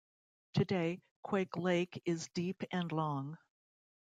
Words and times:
Today, 0.55 0.99
Quake 1.21 1.55
Lake 1.57 2.01
is 2.05 2.27
deep 2.33 2.63
and 2.71 2.91
long. 2.91 3.37